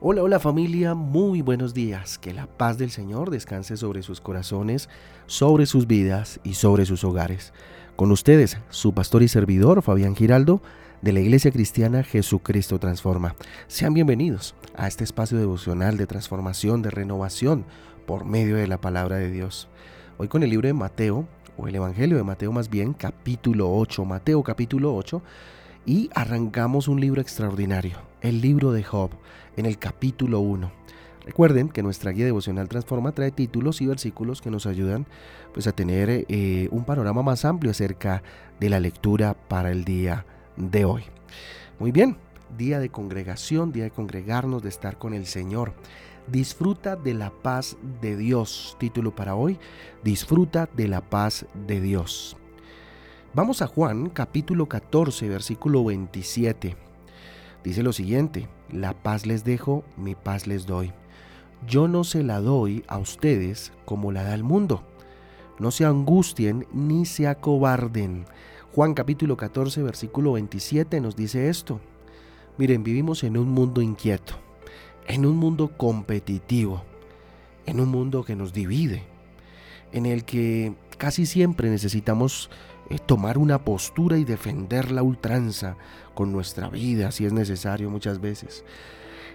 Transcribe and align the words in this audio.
Hola, 0.00 0.22
hola 0.22 0.38
familia, 0.38 0.94
muy 0.94 1.42
buenos 1.42 1.74
días. 1.74 2.18
Que 2.18 2.32
la 2.32 2.46
paz 2.46 2.78
del 2.78 2.92
Señor 2.92 3.30
descanse 3.30 3.76
sobre 3.76 4.02
sus 4.02 4.20
corazones, 4.20 4.88
sobre 5.26 5.66
sus 5.66 5.88
vidas 5.88 6.38
y 6.44 6.54
sobre 6.54 6.86
sus 6.86 7.02
hogares. 7.02 7.52
Con 7.96 8.12
ustedes, 8.12 8.58
su 8.70 8.94
pastor 8.94 9.24
y 9.24 9.28
servidor, 9.28 9.82
Fabián 9.82 10.14
Giraldo, 10.14 10.62
de 11.02 11.12
la 11.12 11.18
Iglesia 11.18 11.50
Cristiana 11.50 12.04
Jesucristo 12.04 12.78
Transforma. 12.78 13.34
Sean 13.66 13.92
bienvenidos 13.92 14.54
a 14.76 14.86
este 14.86 15.02
espacio 15.02 15.36
devocional 15.36 15.96
de 15.96 16.06
transformación, 16.06 16.80
de 16.80 16.90
renovación 16.90 17.64
por 18.06 18.24
medio 18.24 18.54
de 18.54 18.68
la 18.68 18.80
palabra 18.80 19.16
de 19.16 19.32
Dios. 19.32 19.66
Hoy 20.16 20.28
con 20.28 20.44
el 20.44 20.50
libro 20.50 20.68
de 20.68 20.74
Mateo, 20.74 21.26
o 21.56 21.66
el 21.66 21.74
Evangelio 21.74 22.16
de 22.16 22.22
Mateo 22.22 22.52
más 22.52 22.70
bien, 22.70 22.92
capítulo 22.92 23.68
8, 23.74 24.04
Mateo 24.04 24.44
capítulo 24.44 24.94
8, 24.94 25.20
y 25.88 26.10
arrancamos 26.14 26.86
un 26.86 27.00
libro 27.00 27.22
extraordinario, 27.22 27.96
el 28.20 28.42
libro 28.42 28.72
de 28.72 28.84
Job, 28.84 29.10
en 29.56 29.64
el 29.64 29.78
capítulo 29.78 30.40
1. 30.40 30.70
Recuerden 31.24 31.70
que 31.70 31.82
nuestra 31.82 32.12
guía 32.12 32.26
devocional 32.26 32.68
Transforma 32.68 33.12
trae 33.12 33.30
títulos 33.30 33.80
y 33.80 33.86
versículos 33.86 34.42
que 34.42 34.50
nos 34.50 34.66
ayudan 34.66 35.06
pues, 35.54 35.66
a 35.66 35.72
tener 35.72 36.26
eh, 36.28 36.68
un 36.72 36.84
panorama 36.84 37.22
más 37.22 37.46
amplio 37.46 37.70
acerca 37.70 38.22
de 38.60 38.68
la 38.68 38.80
lectura 38.80 39.32
para 39.32 39.70
el 39.70 39.86
día 39.86 40.26
de 40.58 40.84
hoy. 40.84 41.04
Muy 41.78 41.90
bien, 41.90 42.18
día 42.58 42.80
de 42.80 42.90
congregación, 42.90 43.72
día 43.72 43.84
de 43.84 43.90
congregarnos, 43.90 44.62
de 44.62 44.68
estar 44.68 44.98
con 44.98 45.14
el 45.14 45.24
Señor. 45.24 45.72
Disfruta 46.26 46.96
de 46.96 47.14
la 47.14 47.30
paz 47.30 47.78
de 48.02 48.14
Dios. 48.14 48.76
Título 48.78 49.16
para 49.16 49.36
hoy, 49.36 49.58
disfruta 50.04 50.68
de 50.76 50.86
la 50.86 51.00
paz 51.00 51.46
de 51.66 51.80
Dios. 51.80 52.36
Vamos 53.34 53.60
a 53.60 53.66
Juan 53.66 54.08
capítulo 54.08 54.66
14 54.66 55.28
versículo 55.28 55.84
27. 55.84 56.76
Dice 57.62 57.82
lo 57.82 57.92
siguiente, 57.92 58.48
la 58.72 58.94
paz 58.94 59.26
les 59.26 59.44
dejo, 59.44 59.84
mi 59.98 60.14
paz 60.14 60.46
les 60.46 60.66
doy. 60.66 60.92
Yo 61.66 61.88
no 61.88 62.04
se 62.04 62.22
la 62.22 62.40
doy 62.40 62.84
a 62.88 62.96
ustedes 62.96 63.70
como 63.84 64.12
la 64.12 64.22
da 64.22 64.34
el 64.34 64.44
mundo. 64.44 64.82
No 65.58 65.70
se 65.70 65.84
angustien 65.84 66.66
ni 66.72 67.04
se 67.04 67.28
acobarden. 67.28 68.24
Juan 68.74 68.94
capítulo 68.94 69.36
14 69.36 69.82
versículo 69.82 70.32
27 70.32 70.98
nos 71.02 71.14
dice 71.14 71.50
esto. 71.50 71.80
Miren, 72.56 72.82
vivimos 72.82 73.24
en 73.24 73.36
un 73.36 73.50
mundo 73.50 73.82
inquieto, 73.82 74.36
en 75.06 75.26
un 75.26 75.36
mundo 75.36 75.70
competitivo, 75.76 76.82
en 77.66 77.78
un 77.78 77.90
mundo 77.90 78.24
que 78.24 78.34
nos 78.34 78.54
divide, 78.54 79.02
en 79.92 80.06
el 80.06 80.24
que 80.24 80.72
casi 80.96 81.26
siempre 81.26 81.70
necesitamos 81.70 82.50
eh, 82.90 82.98
tomar 82.98 83.38
una 83.38 83.64
postura 83.64 84.18
y 84.18 84.24
defender 84.24 84.90
la 84.90 85.02
ultranza 85.02 85.76
con 86.14 86.32
nuestra 86.32 86.68
vida, 86.68 87.10
si 87.10 87.26
es 87.26 87.32
necesario 87.32 87.90
muchas 87.90 88.20
veces. 88.20 88.64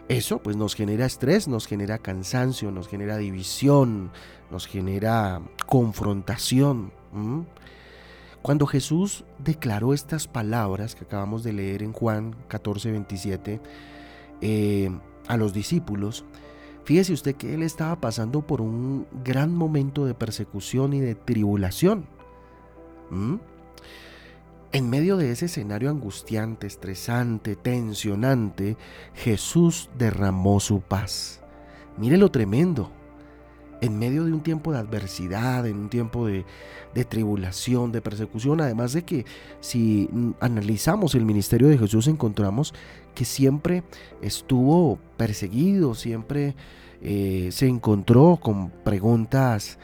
Eso 0.09 0.39
pues 0.39 0.57
nos 0.57 0.75
genera 0.75 1.05
estrés, 1.05 1.47
nos 1.47 1.65
genera 1.65 1.97
cansancio, 1.97 2.71
nos 2.71 2.87
genera 2.87 3.17
división, 3.17 4.11
nos 4.51 4.67
genera 4.67 5.41
confrontación. 5.65 6.91
Cuando 8.41 8.67
Jesús 8.67 9.23
declaró 9.39 9.93
estas 9.93 10.27
palabras 10.27 10.95
que 10.95 11.05
acabamos 11.05 11.43
de 11.43 11.53
leer 11.53 11.83
en 11.83 11.93
Juan 11.93 12.35
14, 12.49 12.91
27 12.91 13.61
eh, 14.41 14.91
a 15.27 15.37
los 15.37 15.53
discípulos, 15.53 16.25
fíjese 16.83 17.13
usted 17.13 17.35
que 17.35 17.53
él 17.53 17.63
estaba 17.63 17.95
pasando 18.01 18.41
por 18.41 18.59
un 18.59 19.07
gran 19.23 19.55
momento 19.55 20.05
de 20.05 20.13
persecución 20.13 20.93
y 20.93 20.99
de 20.99 21.15
tribulación. 21.15 22.05
¿Mm? 23.09 23.35
En 24.71 24.89
medio 24.89 25.17
de 25.17 25.31
ese 25.31 25.45
escenario 25.45 25.91
angustiante, 25.91 26.65
estresante, 26.65 27.55
tensionante, 27.55 28.75
Jesús 29.13 29.89
derramó 29.97 30.59
su 30.59 30.81
paz. 30.81 31.41
Mire 31.97 32.17
lo 32.17 32.31
tremendo. 32.31 32.91
En 33.81 33.99
medio 33.99 34.23
de 34.23 34.31
un 34.31 34.41
tiempo 34.41 34.71
de 34.71 34.79
adversidad, 34.79 35.67
en 35.67 35.77
un 35.77 35.89
tiempo 35.89 36.25
de, 36.25 36.45
de, 36.95 37.05
tribulación, 37.05 37.91
de 37.91 38.01
persecución, 38.01 38.61
además 38.61 38.93
de 38.93 39.03
que 39.03 39.25
si 39.59 40.09
analizamos 40.39 41.13
el 41.15 41.25
ministerio 41.25 41.67
de 41.67 41.77
Jesús 41.77 42.07
encontramos 42.07 42.73
que 43.13 43.25
siempre 43.25 43.83
estuvo 44.21 44.97
perseguido, 45.17 45.95
siempre 45.95 46.55
eh, 47.05 47.49
se 47.51 47.67
encontró 47.67 48.39
con 48.41 48.69
preguntas 48.69 49.77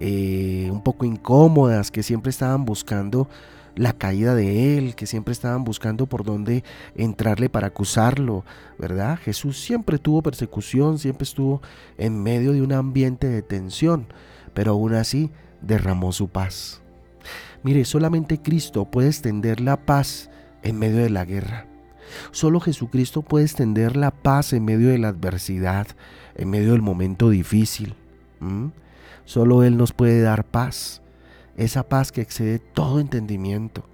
eh, 0.00 0.68
un 0.70 0.82
poco 0.82 1.04
incómodas, 1.04 1.90
que 1.90 2.02
siempre 2.02 2.30
estaban 2.30 2.64
buscando 2.64 3.28
la 3.76 3.92
caída 3.92 4.34
de 4.34 4.78
él, 4.78 4.94
que 4.94 5.06
siempre 5.06 5.32
estaban 5.32 5.64
buscando 5.64 6.06
por 6.06 6.24
dónde 6.24 6.62
entrarle 6.94 7.48
para 7.48 7.68
acusarlo, 7.68 8.44
¿verdad? 8.78 9.18
Jesús 9.18 9.60
siempre 9.60 9.98
tuvo 9.98 10.22
persecución, 10.22 10.98
siempre 10.98 11.24
estuvo 11.24 11.60
en 11.98 12.22
medio 12.22 12.52
de 12.52 12.62
un 12.62 12.72
ambiente 12.72 13.28
de 13.28 13.42
tensión, 13.42 14.06
pero 14.52 14.72
aún 14.72 14.94
así 14.94 15.30
derramó 15.60 16.12
su 16.12 16.28
paz. 16.28 16.82
Mire, 17.62 17.84
solamente 17.84 18.40
Cristo 18.40 18.84
puede 18.84 19.08
extender 19.08 19.60
la 19.60 19.76
paz 19.76 20.30
en 20.62 20.78
medio 20.78 20.98
de 20.98 21.10
la 21.10 21.24
guerra. 21.24 21.66
Solo 22.30 22.60
Jesucristo 22.60 23.22
puede 23.22 23.46
extender 23.46 23.96
la 23.96 24.10
paz 24.10 24.52
en 24.52 24.64
medio 24.64 24.88
de 24.88 24.98
la 24.98 25.08
adversidad, 25.08 25.86
en 26.36 26.50
medio 26.50 26.72
del 26.72 26.82
momento 26.82 27.30
difícil. 27.30 27.94
Solo 29.24 29.62
Él 29.62 29.76
nos 29.76 29.92
puede 29.92 30.20
dar 30.20 30.44
paz, 30.44 31.02
esa 31.56 31.88
paz 31.88 32.12
que 32.12 32.20
excede 32.20 32.58
todo 32.58 33.00
entendimiento, 33.00 33.84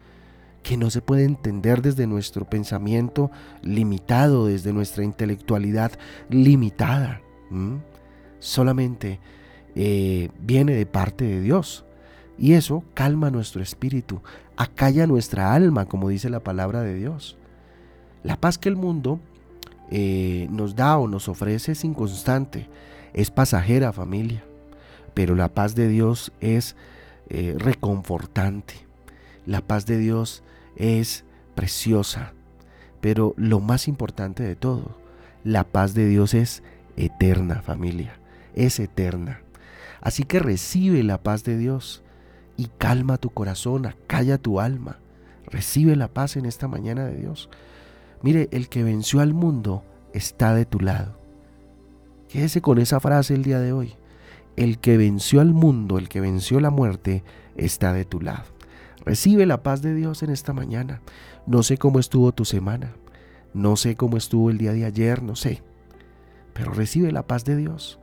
que 0.63 0.77
no 0.77 0.91
se 0.91 1.03
puede 1.03 1.25
entender 1.25 1.83
desde 1.83 2.07
nuestro 2.07 2.45
pensamiento 2.45 3.31
limitado, 3.63 4.47
desde 4.47 4.73
nuestra 4.73 5.05
intelectualidad 5.05 5.93
limitada. 6.29 7.23
Solamente 8.39 9.21
eh, 9.75 10.29
viene 10.41 10.75
de 10.75 10.87
parte 10.87 11.25
de 11.25 11.41
Dios. 11.41 11.85
Y 12.39 12.55
eso 12.55 12.85
calma 12.95 13.31
nuestro 13.31 13.63
espíritu, 13.63 14.23
acalla 14.57 15.07
nuestra 15.07 15.53
alma, 15.53 15.85
como 15.85 16.09
dice 16.09 16.31
la 16.31 16.41
palabra 16.41 16.81
de 16.81 16.95
Dios. 16.95 17.37
La 18.23 18.41
paz 18.41 18.57
que 18.57 18.71
el 18.71 18.77
mundo 18.77 19.21
eh, 19.91 20.47
nos 20.51 20.75
da 20.75 20.97
o 20.97 21.07
nos 21.07 21.29
ofrece 21.29 21.73
es 21.73 21.85
inconstante, 21.85 22.69
es 23.13 23.31
pasajera 23.31 23.93
familia 23.93 24.43
pero 25.21 25.35
la 25.35 25.53
paz 25.53 25.75
de 25.75 25.87
Dios 25.87 26.33
es 26.41 26.77
eh, 27.29 27.55
reconfortante. 27.59 28.73
La 29.45 29.61
paz 29.61 29.85
de 29.85 29.99
Dios 29.99 30.43
es 30.77 31.27
preciosa. 31.55 32.33
Pero 33.03 33.35
lo 33.37 33.61
más 33.61 33.87
importante 33.87 34.43
de 34.43 34.57
todo, 34.57 34.97
la 35.45 35.65
paz 35.65 35.93
de 35.93 36.07
Dios 36.07 36.33
es 36.33 36.63
eterna 36.97 37.61
familia, 37.61 38.19
es 38.55 38.81
eterna. 38.81 39.43
Así 40.01 40.25
que 40.25 40.39
recibe 40.39 41.03
la 41.03 41.23
paz 41.23 41.45
de 41.45 41.59
Dios 41.59 42.03
y 42.57 42.71
calma 42.79 43.19
tu 43.19 43.29
corazón, 43.29 43.85
acalla 43.85 44.39
tu 44.39 44.59
alma. 44.59 45.01
Recibe 45.45 45.97
la 45.97 46.09
paz 46.09 46.37
en 46.37 46.47
esta 46.47 46.67
mañana 46.67 47.05
de 47.05 47.17
Dios. 47.19 47.51
Mire, 48.23 48.49
el 48.53 48.71
que 48.71 48.85
venció 48.85 49.21
al 49.21 49.35
mundo 49.35 49.85
está 50.15 50.55
de 50.55 50.65
tu 50.65 50.81
lado. 50.81 51.21
Quédese 52.31 52.63
con 52.63 52.79
esa 52.79 53.01
frase 53.01 53.35
el 53.35 53.43
día 53.43 53.61
de 53.61 53.75
hoy. 53.75 54.00
El 54.61 54.79
que 54.79 54.99
venció 54.99 55.41
al 55.41 55.55
mundo, 55.55 55.97
el 55.97 56.11
que 56.11 56.21
venció 56.21 56.61
la 56.61 56.69
muerte, 56.69 57.25
está 57.57 57.95
de 57.95 58.05
tu 58.05 58.21
lado. 58.21 58.45
Recibe 59.07 59.47
la 59.47 59.63
paz 59.63 59.81
de 59.81 59.95
Dios 59.95 60.23
en 60.23 60.29
esta 60.29 60.53
mañana. 60.53 61.01
No 61.47 61.63
sé 61.63 61.79
cómo 61.79 61.99
estuvo 61.99 62.33
tu 62.33 62.45
semana, 62.45 62.93
no 63.55 63.77
sé 63.77 63.97
cómo 63.97 64.19
estuvo 64.19 64.51
el 64.51 64.59
día 64.59 64.75
de 64.75 64.85
ayer, 64.85 65.23
no 65.23 65.35
sé, 65.35 65.63
pero 66.53 66.73
recibe 66.75 67.11
la 67.11 67.27
paz 67.27 67.47
de 67.47 67.57
Dios. 67.57 68.01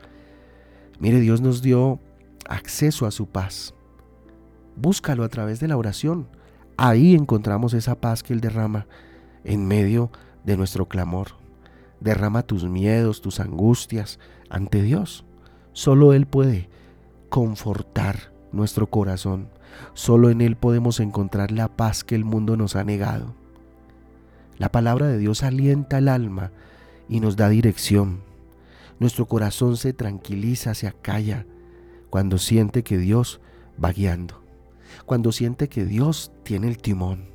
Mire, 0.99 1.19
Dios 1.19 1.41
nos 1.41 1.61
dio 1.61 1.99
acceso 2.49 3.05
a 3.05 3.11
su 3.11 3.27
paz. 3.27 3.75
Búscalo 4.75 5.23
a 5.23 5.29
través 5.29 5.59
de 5.59 5.67
la 5.67 5.77
oración. 5.77 6.27
Ahí 6.75 7.13
encontramos 7.13 7.75
esa 7.75 8.01
paz 8.01 8.23
que 8.23 8.33
Él 8.33 8.41
derrama 8.41 8.87
en 9.43 9.67
medio 9.67 10.09
de 10.43 10.57
nuestro 10.57 10.87
clamor. 10.87 11.33
Derrama 11.99 12.41
tus 12.41 12.63
miedos, 12.67 13.21
tus 13.21 13.39
angustias 13.39 14.17
ante 14.49 14.81
Dios. 14.81 15.23
Solo 15.77 16.13
Él 16.13 16.25
puede 16.25 16.69
confortar 17.29 18.33
nuestro 18.51 18.89
corazón. 18.89 19.47
Solo 19.93 20.31
en 20.31 20.41
Él 20.41 20.55
podemos 20.55 20.99
encontrar 20.99 21.51
la 21.51 21.67
paz 21.67 22.03
que 22.03 22.15
el 22.15 22.25
mundo 22.25 22.57
nos 22.57 22.75
ha 22.75 22.83
negado. 22.83 23.35
La 24.57 24.71
palabra 24.71 25.05
de 25.05 25.19
Dios 25.19 25.43
alienta 25.43 25.99
el 25.99 26.07
alma 26.07 26.51
y 27.07 27.19
nos 27.19 27.35
da 27.35 27.47
dirección. 27.47 28.21
Nuestro 28.99 29.27
corazón 29.27 29.77
se 29.77 29.93
tranquiliza, 29.93 30.73
se 30.73 30.87
acalla 30.87 31.45
cuando 32.09 32.39
siente 32.39 32.81
que 32.81 32.97
Dios 32.97 33.39
va 33.81 33.91
guiando. 33.91 34.41
Cuando 35.05 35.31
siente 35.31 35.69
que 35.69 35.85
Dios 35.85 36.31
tiene 36.41 36.69
el 36.69 36.79
timón. 36.79 37.29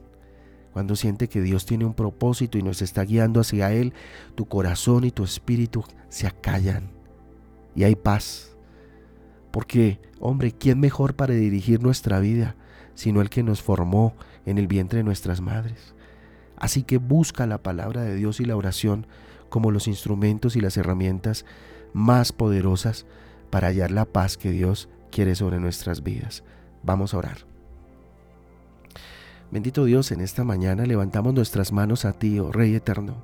Cuando 0.73 0.97
siente 0.97 1.29
que 1.29 1.43
Dios 1.43 1.65
tiene 1.65 1.85
un 1.85 1.95
propósito 1.95 2.59
y 2.59 2.65
nos 2.65 2.83
está 2.83 3.05
guiando 3.05 3.39
hacia 3.39 3.73
Él, 3.73 3.95
tu 4.35 4.47
corazón 4.47 5.05
y 5.05 5.13
tu 5.13 5.23
espíritu 5.23 5.85
se 6.09 6.27
acallan 6.27 6.92
y 7.75 7.85
hay 7.85 7.97
paz. 7.97 8.57
Porque, 9.51 10.01
hombre, 10.19 10.53
¿quién 10.53 10.81
mejor 10.81 11.15
para 11.15 11.35
dirigir 11.35 11.83
nuestra 11.83 12.21
vida 12.21 12.57
sino 12.95 13.21
el 13.21 13.31
que 13.31 13.43
nos 13.43 13.63
formó 13.63 14.15
en 14.45 14.59
el 14.59 14.67
vientre 14.67 14.99
de 14.99 15.05
nuestras 15.05 15.41
madres? 15.41 15.95
Así 16.57 16.83
que 16.83 16.99
busca 16.99 17.47
la 17.47 17.59
palabra 17.59 18.03
de 18.03 18.15
Dios 18.15 18.41
y 18.41 18.45
la 18.45 18.57
oración 18.57 19.07
como 19.49 19.71
los 19.71 19.89
instrumentos 19.89 20.57
y 20.57 20.61
las 20.61 20.77
herramientas 20.77 21.45
más 21.93 22.33
poderosas 22.33 23.05
para 23.51 23.69
hallar 23.69 23.91
la 23.91 24.07
paz 24.07 24.37
que 24.37 24.51
Dios 24.51 24.89
quiere 25.11 25.35
sobre 25.35 25.61
nuestras 25.61 26.03
vidas. 26.03 26.43
Vamos 26.83 27.13
a 27.13 27.19
orar. 27.19 27.39
Bendito 29.51 29.85
Dios, 29.85 30.11
en 30.13 30.23
esta 30.23 30.45
mañana 30.45 30.87
levantamos 30.87 31.35
nuestras 31.35 31.73
manos 31.73 32.07
a 32.07 32.15
ti, 32.15 32.39
oh 32.39 32.51
Rey 32.51 32.75
eterno, 32.75 33.17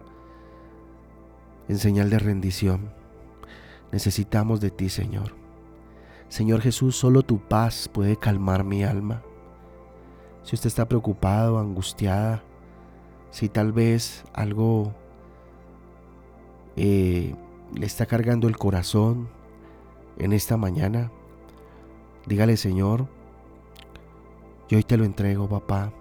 en 1.68 1.78
señal 1.78 2.10
de 2.10 2.18
rendición. 2.18 2.97
Necesitamos 3.92 4.60
de 4.60 4.70
ti, 4.70 4.88
Señor. 4.88 5.34
Señor 6.28 6.60
Jesús, 6.60 6.96
solo 6.96 7.22
tu 7.22 7.38
paz 7.38 7.88
puede 7.88 8.16
calmar 8.16 8.64
mi 8.64 8.84
alma. 8.84 9.22
Si 10.42 10.54
usted 10.54 10.68
está 10.68 10.86
preocupado, 10.86 11.58
angustiada, 11.58 12.42
si 13.30 13.48
tal 13.48 13.72
vez 13.72 14.24
algo 14.32 14.92
eh, 16.76 17.34
le 17.74 17.86
está 17.86 18.06
cargando 18.06 18.48
el 18.48 18.56
corazón 18.56 19.28
en 20.18 20.32
esta 20.32 20.56
mañana, 20.56 21.10
dígale 22.26 22.56
Señor, 22.56 23.06
yo 24.68 24.76
hoy 24.76 24.84
te 24.84 24.96
lo 24.98 25.04
entrego, 25.04 25.48
papá. 25.48 25.92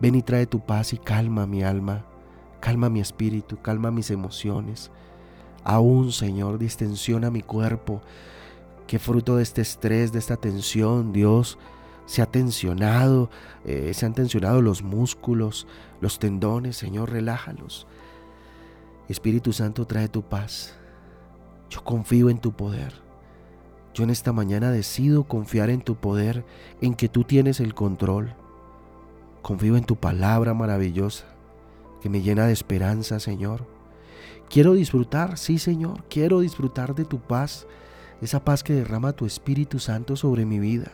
Ven 0.00 0.14
y 0.14 0.22
trae 0.22 0.46
tu 0.46 0.60
paz 0.60 0.92
y 0.92 0.98
calma 0.98 1.46
mi 1.46 1.62
alma, 1.62 2.06
calma 2.60 2.88
mi 2.88 3.00
espíritu, 3.00 3.60
calma 3.60 3.90
mis 3.90 4.10
emociones. 4.10 4.90
Aún, 5.68 6.12
Señor, 6.12 6.58
distensiona 6.58 7.30
mi 7.30 7.42
cuerpo, 7.42 8.00
que 8.86 8.98
fruto 8.98 9.36
de 9.36 9.42
este 9.42 9.60
estrés, 9.60 10.12
de 10.12 10.18
esta 10.18 10.38
tensión, 10.38 11.12
Dios, 11.12 11.58
se 12.06 12.22
ha 12.22 12.26
tensionado, 12.26 13.28
eh, 13.66 13.92
se 13.92 14.06
han 14.06 14.14
tensionado 14.14 14.62
los 14.62 14.82
músculos, 14.82 15.66
los 16.00 16.18
tendones, 16.18 16.78
Señor, 16.78 17.10
relájalos. 17.10 17.86
Espíritu 19.10 19.52
Santo, 19.52 19.86
trae 19.86 20.08
tu 20.08 20.22
paz. 20.22 20.74
Yo 21.68 21.84
confío 21.84 22.30
en 22.30 22.38
tu 22.38 22.52
poder. 22.52 22.94
Yo 23.92 24.04
en 24.04 24.10
esta 24.10 24.32
mañana 24.32 24.70
decido 24.70 25.24
confiar 25.24 25.68
en 25.68 25.82
tu 25.82 25.96
poder, 25.96 26.46
en 26.80 26.94
que 26.94 27.10
tú 27.10 27.24
tienes 27.24 27.60
el 27.60 27.74
control. 27.74 28.34
Confío 29.42 29.76
en 29.76 29.84
tu 29.84 29.96
palabra 29.96 30.54
maravillosa, 30.54 31.26
que 32.00 32.08
me 32.08 32.22
llena 32.22 32.46
de 32.46 32.54
esperanza, 32.54 33.20
Señor. 33.20 33.77
Quiero 34.50 34.72
disfrutar, 34.72 35.36
sí, 35.36 35.58
Señor, 35.58 36.04
quiero 36.08 36.40
disfrutar 36.40 36.94
de 36.94 37.04
tu 37.04 37.18
paz, 37.20 37.66
esa 38.22 38.44
paz 38.44 38.62
que 38.62 38.72
derrama 38.72 39.12
tu 39.12 39.26
Espíritu 39.26 39.78
Santo 39.78 40.16
sobre 40.16 40.46
mi 40.46 40.58
vida. 40.58 40.92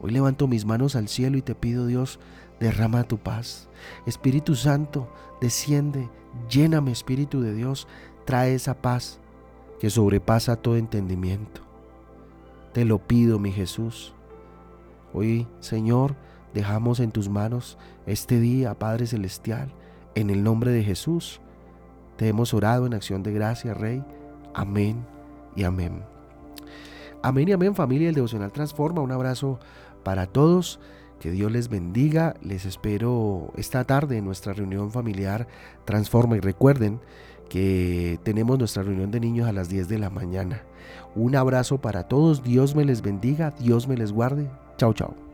Hoy 0.00 0.12
levanto 0.12 0.46
mis 0.46 0.64
manos 0.64 0.94
al 0.94 1.08
cielo 1.08 1.36
y 1.36 1.42
te 1.42 1.54
pido, 1.54 1.86
Dios, 1.86 2.20
derrama 2.60 3.04
tu 3.04 3.18
paz. 3.18 3.68
Espíritu 4.06 4.54
Santo, 4.54 5.12
desciende, 5.40 6.08
lléname, 6.48 6.92
Espíritu 6.92 7.40
de 7.40 7.54
Dios, 7.54 7.88
trae 8.24 8.54
esa 8.54 8.80
paz 8.80 9.18
que 9.80 9.90
sobrepasa 9.90 10.56
todo 10.56 10.76
entendimiento. 10.76 11.62
Te 12.72 12.84
lo 12.84 12.98
pido, 12.98 13.40
mi 13.40 13.50
Jesús. 13.50 14.14
Hoy, 15.12 15.48
Señor, 15.58 16.14
dejamos 16.54 17.00
en 17.00 17.10
tus 17.10 17.28
manos 17.28 17.78
este 18.06 18.38
día, 18.38 18.78
Padre 18.78 19.08
Celestial, 19.08 19.74
en 20.14 20.30
el 20.30 20.44
nombre 20.44 20.70
de 20.70 20.84
Jesús. 20.84 21.40
Te 22.20 22.28
hemos 22.28 22.52
orado 22.52 22.84
en 22.84 22.92
acción 22.92 23.22
de 23.22 23.32
gracia, 23.32 23.72
Rey. 23.72 24.04
Amén 24.52 25.06
y 25.56 25.64
amén. 25.64 26.02
Amén 27.22 27.48
y 27.48 27.52
amén, 27.52 27.74
familia 27.74 28.08
del 28.08 28.14
Devocional 28.14 28.52
Transforma. 28.52 29.00
Un 29.00 29.10
abrazo 29.10 29.58
para 30.02 30.26
todos. 30.26 30.80
Que 31.18 31.30
Dios 31.30 31.50
les 31.50 31.70
bendiga. 31.70 32.34
Les 32.42 32.66
espero 32.66 33.54
esta 33.56 33.84
tarde 33.84 34.18
en 34.18 34.26
nuestra 34.26 34.52
reunión 34.52 34.90
familiar 34.90 35.48
Transforma. 35.86 36.36
Y 36.36 36.40
recuerden 36.40 37.00
que 37.48 38.20
tenemos 38.22 38.58
nuestra 38.58 38.82
reunión 38.82 39.10
de 39.10 39.20
niños 39.20 39.48
a 39.48 39.54
las 39.54 39.70
10 39.70 39.88
de 39.88 39.98
la 39.98 40.10
mañana. 40.10 40.64
Un 41.14 41.36
abrazo 41.36 41.80
para 41.80 42.06
todos. 42.06 42.42
Dios 42.42 42.76
me 42.76 42.84
les 42.84 43.00
bendiga. 43.00 43.54
Dios 43.58 43.88
me 43.88 43.96
les 43.96 44.12
guarde. 44.12 44.50
Chao, 44.76 44.92
chao. 44.92 45.29